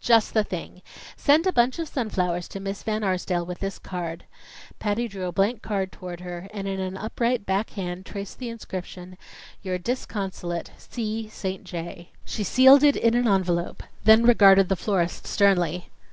[0.00, 0.82] "Just the thing!
[1.16, 4.24] Send a bunch of sunflowers to Miss Van Arsdale with this card."
[4.80, 8.48] Patty drew a blank card toward her, and in an upright back hand traced the
[8.48, 9.16] inscription,
[9.62, 11.28] "Your disconsolate C.
[11.28, 11.62] St.
[11.62, 15.88] J." She sealed it in an envelope, then regarded the florist sternly.